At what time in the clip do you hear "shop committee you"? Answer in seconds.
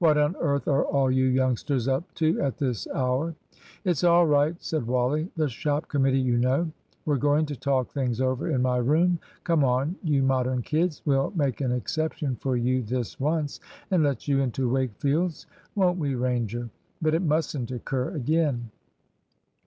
5.48-6.36